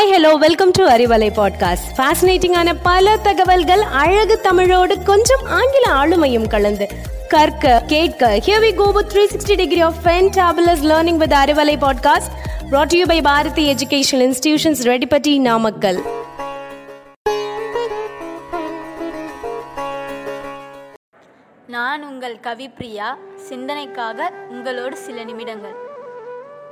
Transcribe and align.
Hi 0.00 0.12
hello 0.12 0.34
welcome 0.34 0.70
to 0.70 0.88
Arivalai 0.88 1.30
podcast 1.36 1.88
ஃபேசினேட்டிங்கான 1.96 2.74
பல 2.82 3.16
தகவல்கள் 3.16 3.80
அழகு 3.80 4.40
தமிழோடு 4.40 5.02
கொஞ்சம் 5.02 5.46
ஆங்கில 5.46 5.92
ஆளுமையும் 5.92 6.48
கலந்து. 6.48 6.88
கற்க 7.28 7.82
கேட்க 7.86 8.36
here 8.46 8.60
we 8.62 8.74
go 8.74 8.90
with 8.90 9.12
360 9.12 9.56
degree 9.56 9.80
of 9.80 9.94
fantabulous 10.04 10.82
learning 10.82 11.16
with 11.16 11.32
Arivalai 11.32 11.84
podcast 11.84 12.32
brought 12.70 12.84
to 12.84 12.98
you 12.98 13.06
by 13.06 13.22
Bharathi 13.22 13.74
educational 13.74 14.32
institutions 14.32 14.82
Reddipatti 14.82 15.40
Namakkal 15.40 16.02
நான் 21.66 22.04
உங்கள் 22.04 22.38
கவிப்ரியா. 22.42 23.14
சிந்தனைக்காக 23.48 24.30
உங்களோடு 24.48 24.96
சில 24.96 25.24
நிமிடங்கள். 25.24 25.88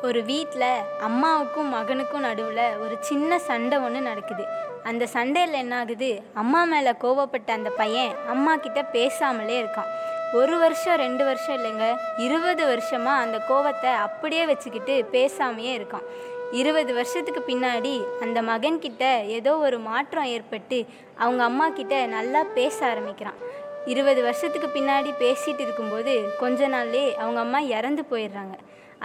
ஒரு 0.06 0.20
வீட்டில் 0.24 0.82
அம்மாவுக்கும் 1.06 1.70
மகனுக்கும் 1.74 2.24
நடுவில் 2.26 2.77
ஒரு 2.82 2.96
சின்ன 3.00 3.38
சண்டை 3.38 3.78
ஒன்று 3.78 4.00
நடக்குது. 4.00 4.45
அந்த 4.82 5.06
சண்டையில் 5.14 5.59
என்ன 5.62 5.74
ஆகுது 5.78 6.10
அம்மா 6.42 6.60
மேலே 6.64 6.92
கோவப்பட்ட 7.02 7.50
அந்த 7.56 7.70
பையன் 7.70 8.12
அம்மா 8.34 8.52
கிட்ட 8.56 8.80
பேசாமலே 8.92 9.56
இருக்கான். 9.62 9.90
ஒரு 10.32 10.59
வருஷம் 10.59 11.00
ரெண்டு 11.04 11.24
வருஷம் 11.24 11.56
இல்லைங்க 11.59 11.87
இருபது 12.26 12.66
வருஷமாக 12.66 13.23
அந்த 13.24 13.38
கோவத்தை 13.50 13.92
அப்படியே 14.06 14.45
வச்சுக்கிட்டு 14.45 14.96
பேசாமையே 15.12 15.74
இருக்கான். 15.78 16.06
இருபது 16.52 16.95
வருஷத்துக்கு 16.95 17.42
பின்னாடி 17.46 17.95
அந்த 18.20 18.42
மகன்கிட்ட 18.42 19.04
ஏதோ 19.38 19.56
ஒரு 19.66 19.78
மாற்றம் 19.78 20.30
ஏற்பட்டு 20.37 20.78
அவங்க 21.18 21.42
அம்மா 21.45 21.68
கிட்ட 21.68 22.06
நல்லா 22.06 22.42
பேச 22.59 22.87
ஆரம்பிக்கிறான். 22.87 23.38
இருபது 23.92 24.20
வருஷத்துக்கு 24.27 24.69
பின்னாடி 24.74 25.10
பேசிட்டு 25.23 25.62
இருக்கும்போது 25.66 26.15
கொஞ்ச 26.41 26.69
நாள்லே 26.69 27.02
அவங்க 27.23 27.41
அம்மா 27.45 27.60
இறந்து 27.77 28.02
போயிடுறாங்க. 28.10 28.56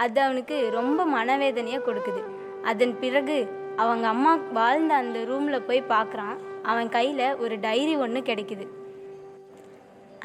அது 0.04 0.18
அவனுக்கு 0.26 0.56
ரொம்ப 0.78 1.00
மனவேதனையை 1.16 1.78
கொடுக்குது. 1.88 2.22
அதன் 2.70 2.94
பிறகு 3.02 3.36
அவங்க 3.82 4.06
அம்மா 4.14 4.32
வாழ்ந்த 4.52 4.92
அந்த 5.02 5.18
ரூமில் 5.30 5.66
போய் 5.68 5.90
பார்க்குறான் 5.94 6.36
அவன் 6.62 6.88
கையில் 6.96 7.26
ஒரு 7.36 7.54
டைரி 7.66 7.94
ஒன்று 8.04 8.20
கிடைக்குது. 8.20 8.66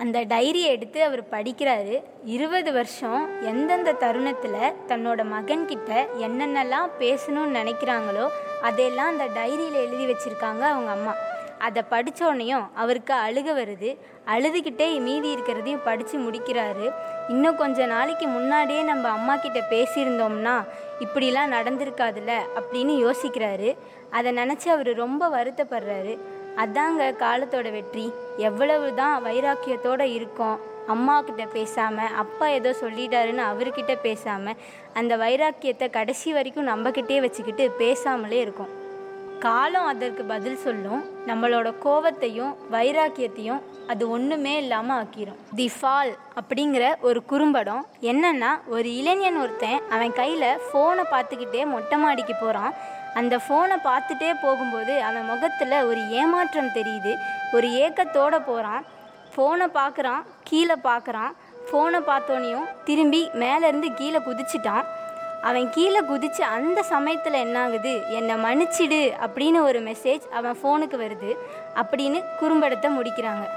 அந்த 0.04 0.18
டைரியை 0.34 0.70
எடுத்து 0.76 1.00
அவர் 1.04 1.24
படிக்கிறாரு. 1.32 1.96
இருபது 2.36 2.70
வருஷம் 2.74 3.22
எந்தெந்த 3.52 3.92
தருணத்தில் 4.04 4.76
தன்னோட 4.88 5.22
மகன்கிட்ட 5.34 5.92
என்னென்னலாம் 6.26 6.94
பேசணும்னு 7.00 7.58
நினைக்கிறாங்களோ 7.62 8.28
அதையெல்லாம் 8.62 9.12
அந்த 9.14 9.28
டைரியில் 9.38 9.82
எழுதி 9.86 10.06
வச்சுருக்காங்க 10.12 10.64
அவங்க 10.74 10.92
அம்மா. 10.98 11.16
அதை 11.60 11.82
படித்தோடனையும் 11.92 12.66
அவருக்கு 12.82 13.14
அழுக 13.14 13.50
வருது. 13.60 13.90
அழுதுகிட்டே 14.34 14.88
மீதி 15.00 15.30
இருக்கிறதையும் 15.36 15.86
படித்து 15.88 16.18
முடிக்கிறாரு. 16.18 16.88
இன்னும் 17.30 17.56
கொஞ்ச 17.56 17.86
நாளைக்கு 17.86 18.28
முன்னாடியே 18.28 18.82
நம்ம 18.82 19.10
அம்மா 19.10 19.36
கிட்ட 19.36 19.60
பேசியிருந்தோம்னா 19.74 20.56
இப்படிலாம் 21.06 21.54
நடந்திருக்காதுல்ல 21.56 22.34
அப்படின்னு 22.60 22.96
யோசிக்கிறாரு. 23.06 23.72
அதை 24.10 24.32
நினச்சி 24.42 24.68
அவர் 24.76 24.92
ரொம்ப 25.04 25.30
வருத்தப்படுறாரு. 25.38 26.16
அதாங்க 26.64 27.12
காலத்தோட 27.26 27.72
வெற்றி. 27.72 28.06
எவ்வளவு 28.38 28.88
தான் 28.94 29.24
வைராக்கியத்தோட 29.26 30.02
இருக்கோம். 30.02 30.58
அம்மா 30.88 31.22
கிட்ட 31.22 31.44
பேசாமல் 31.46 32.16
அப்பா 32.24 32.46
ஏதோ 32.48 32.72
சொல்லிட்டாருன்னு 32.82 33.44
அவர்கிட்ட 33.52 33.94
பேசாமல் 34.02 34.60
அந்த 34.94 35.16
வைராக்கியத்தை 35.18 35.90
கடைசி 35.90 36.34
வரைக்கும் 36.34 36.70
நம்மக்கிட்டே 36.72 37.20
வச்சுக்கிட்டு 37.26 37.66
பேசாமலே 37.80 38.40
இருக்கும். 38.46 38.74
காலம் 39.46 39.88
அதற்கு 39.92 40.24
பதில் 40.32 40.62
சொல்லும். 40.64 41.02
நம்மளோட 41.30 41.68
கோவத்தையும் 41.84 42.54
வைராக்கியத்தையும் 42.74 43.62
அது 43.92 44.04
ஒன்றுமே 44.16 44.54
இல்லாமல் 44.62 44.98
ஆக்கிரும். 45.02 45.40
தி 45.60 45.68
ஃபால் 45.76 46.12
அப்படிங்கிற 46.40 46.86
ஒரு 47.08 47.20
குறும்படம். 47.32 47.84
என்னன்னா 48.12 48.52
ஒரு 48.76 48.90
இளைஞன் 49.00 49.40
ஒருத்தன் 49.44 49.82
அவன் 49.96 50.14
கையில் 50.20 50.50
ஃபோனை 50.68 51.06
பார்த்துக்கிட்டே 51.14 51.64
மொட்டை 51.74 51.98
மாடிக்கு 52.04 52.36
போகிறான் 52.36 52.74
அந்த 53.20 53.36
ஃபோனை 53.46 53.78
பார்த்துட்டே 53.90 54.32
போகும்போது 54.46 54.96
அவன் 55.10 55.30
முகத்தில் 55.32 55.78
ஒரு 55.90 56.02
ஏமாற்றம் 56.22 56.76
தெரியுது. 56.80 57.14
ஒரு 57.58 57.70
ஏக்கத்தோடு 57.86 58.40
போகிறான் 58.50 58.84
ஃபோனை 59.34 59.68
பார்க்குறான் 59.80 60.24
கீழே 60.50 60.78
பார்க்குறான். 60.90 61.34
ஃபோனை 61.68 62.00
பார்த்தோனையும் 62.12 62.70
திரும்பி 62.88 63.22
மேலேருந்து 63.44 63.90
கீழே 64.00 64.20
குதிச்சிட்டான். 64.28 64.86
அவன் 65.42 65.70
கீழே 65.70 66.00
குதித்து 66.00 66.44
அந்த 66.44 66.84
சமயத்தில் 66.84 67.34
என்னாகுது? 67.34 68.08
என்னை 68.08 68.36
மன்னிச்சிடு 68.36 69.14
அப்படின்னு 69.26 69.62
ஒரு 69.62 69.82
மெசேஜ் 69.84 70.30
அவன் 70.30 70.58
ஃபோனுக்கு 70.64 71.00
வருது. 71.06 71.38
அப்படின்னு 71.76 72.24
குறும்படத்தை 72.42 72.90
முடிக்கிறாங்க. 72.98 73.48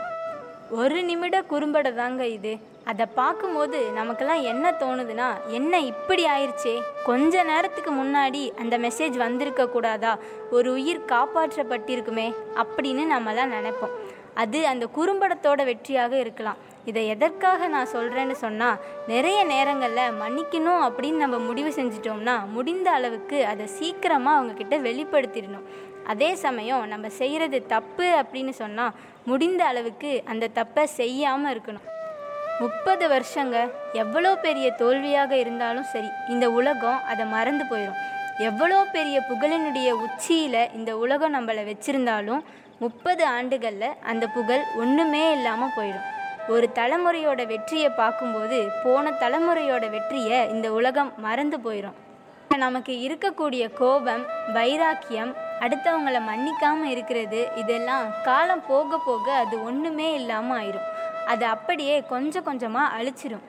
ஒரு 0.71 1.03
நிமிட 1.03 1.41
குறும்பட 1.41 1.95
தாங்க 1.95 2.27
இது. 2.27 2.71
அதை 2.85 3.07
பார்க்கும்போது 3.15 3.91
நமக்கெல்லாம் 3.91 4.43
என்ன 4.43 4.71
தோணுதுன்னா 4.71 5.47
என்ன 5.47 5.81
இப்படி 5.81 6.27
ஆயிடுச்சே 6.27 6.83
கொஞ்ச 7.05 7.43
நேரத்துக்கு 7.43 7.91
முன்னாடி 7.91 8.59
அந்த 8.59 8.79
மெசேஜ் 8.79 9.17
வந்திருக்க 9.17 9.69
கூடாதா 9.69 10.19
ஒரு 10.51 10.73
உயிர் 10.73 11.05
காப்பாற்றப்பட்டிருக்குமே 11.07 12.35
அப்படின்னு 12.57 13.05
நம்மலாம் 13.19 13.53
நினைப்போம். 13.53 13.95
அது 14.43 14.59
அந்த 14.73 14.85
குறும்படத்தோட 14.97 15.61
வெற்றியாக 15.71 16.13
இருக்கலாம். 16.25 16.61
இதை 16.91 17.03
எதற்காக 17.15 17.69
நான் 17.75 17.93
சொல்கிறேன்னு 17.95 18.37
சொன்னால் 18.45 18.81
நிறைய 19.13 19.45
நேரங்களில் 19.45 20.17
மன்னிக்கணும் 20.23 20.83
அப்படின்னு 20.87 21.23
நம்ம 21.25 21.39
முடிவு 21.49 21.71
செஞ்சிட்டோம்னா 21.79 22.37
முடிந்த 22.57 22.91
அளவுக்கு 22.99 23.39
அதை 23.53 23.67
சீக்கிரமாக 23.79 24.39
அவங்கக்கிட்ட 24.39 24.79
வெளிப்படுத்திடணும். 24.89 25.67
அதே 26.13 26.31
சமயம் 26.45 26.85
நம்ம 26.93 27.09
செய்கிறது 27.21 27.67
தப்பு 27.67 28.07
அப்படின்னு 28.21 28.55
சொன்னால் 28.63 28.97
முடிந்த 29.31 29.65
அளவுக்கு 29.65 30.23
அந்த 30.33 30.51
தப்பை 30.61 30.85
செய்யாமல் 31.01 31.53
இருக்கணும். 31.55 31.87
முப்பது 32.63 33.05
வருஷங்க 33.13 33.57
எவ்வளோ 34.03 34.33
பெரிய 34.47 34.67
தோல்வியாக 34.81 35.33
இருந்தாலும் 35.43 35.91
சரி 35.93 36.11
இந்த 36.29 36.47
உலகம் 36.59 37.05
அதை 37.13 37.25
மறந்து 37.37 37.65
போயிடும் 37.71 38.01
எவ்வளோ 38.41 38.79
பெரிய 38.93 39.17
புகழினுடைய 39.29 39.89
உச்சியில் 40.05 40.71
இந்த 40.73 40.97
உலகம் 40.97 41.35
நம்மளை 41.35 41.63
வச்சிருந்தாலும் 41.69 42.43
முப்பது 42.79 43.27
ஆண்டுகளில் 43.27 43.99
அந்த 44.03 44.25
புகழ் 44.27 44.63
ஒன்றுமே 44.77 45.25
இல்லாமல் 45.33 45.75
போயிடும். 45.77 46.09
ஒரு 46.49 46.67
தலைமுறையோட 46.75 47.47
வெற்றியை 47.47 47.91
பார்க்கும்போது 47.91 48.59
போன 48.85 49.11
தலைமுறையோட 49.11 49.85
வெற்றியை 49.91 50.51
இந்த 50.51 50.73
உலகம் 50.73 51.13
மறந்து 51.19 51.59
போயிடும் 51.59 51.99
நமக்கு 52.59 52.93
இருக்கக்கூடிய 53.07 53.65
கோபம் 53.81 54.25
வைராக்கியம் 54.53 55.33
அடுத்தவங்களை 55.61 56.21
மன்னிக்காமல் 56.31 56.91
இருக்கிறது 56.91 57.41
இதெல்லாம் 57.57 58.07
காலம் 58.23 58.67
போக 58.67 58.99
போக 58.99 59.27
அது 59.35 59.65
ஒன்றுமே 59.65 60.15
இல்லாமல் 60.15 60.59
ஆயிரும். 60.59 60.89
அது 61.27 61.45
அப்படியே 61.47 61.97
கொஞ்சம் 62.01 62.45
கொஞ்சமாக 62.45 62.95
அழிச்சிரும். 62.97 63.47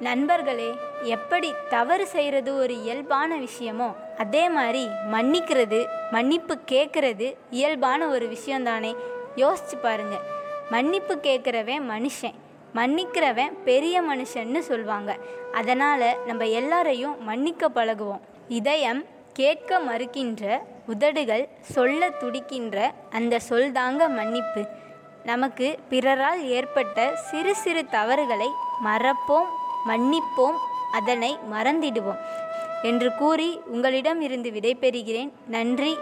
நண்பர்களே 0.00 0.74
எப்படி 1.02 1.54
தவறு 1.68 2.06
செய்கிறது 2.06 2.58
ஒரு 2.58 2.82
இயல்பான 2.82 3.36
விஷயமோ 3.36 3.94
அதே 4.18 4.48
மாதிரி 4.48 4.88
மன்னிக்கிறது 5.12 5.86
மன்னிப்பு 6.10 6.58
கேட்குறது 6.70 7.34
இயல்பான 7.50 8.06
ஒரு 8.06 8.26
விஷயந்தானே 8.26 8.96
யோசிச்சு 9.36 9.76
பாருங்க. 9.82 10.16
மன்னிப்பு 10.70 11.18
கேட்குறவன் 11.22 11.82
மனுஷன் 11.90 12.34
மன்னிக்கிறவன் 12.74 13.52
பெரிய 13.64 14.02
மனுஷன்னு 14.02 14.58
சொல்லுவாங்க 14.58 15.16
அதனால் 15.52 16.16
நம்ம 16.26 16.46
எல்லாரையும் 16.46 17.24
மன்னிக்க 17.24 17.68
பழகுவோம். 17.68 18.20
இதயம் 18.48 19.04
கேட்க 19.32 19.78
மறுக்கின்ற 19.78 20.58
உதடுகள் 20.86 21.48
சொல்ல 21.60 22.10
துடிக்கின்ற 22.10 22.92
அந்த 23.10 23.38
சொல்தாங்க 23.48 24.08
மன்னிப்பு. 24.08 24.64
நமக்கு 25.24 25.78
பிறரால் 25.88 26.42
ஏற்பட்ட 26.48 27.16
சிறு 27.16 27.54
சிறு 27.54 27.86
தவறுகளை 27.86 28.48
மறப்போம் 28.84 29.48
மன்னிப்போம் 29.86 30.58
அதனை 30.92 31.38
மறந்திடுவோம் 31.52 32.20
என்று 32.82 33.14
கூறி 33.14 33.60
உங்களிடம் 33.66 34.20
இருந்து 34.20 34.50
விடைபெறுகிறேன். 34.50 35.30
நன்றி 35.46 35.96